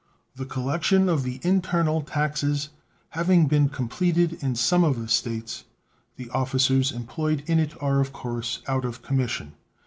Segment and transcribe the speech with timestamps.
[0.35, 2.69] The collection of the internal taxes
[3.09, 5.63] having been completed in some of the States,
[6.15, 9.53] the officers employed in it are of course out of commission.